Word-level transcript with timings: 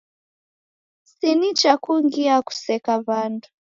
Si 1.11 1.29
nicha 1.39 1.71
kungi 1.83 2.23
kuseka 2.47 2.93
w'andu. 3.05 3.47